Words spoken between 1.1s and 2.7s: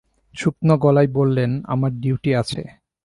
বললেন, আমার ডিউটি আছে।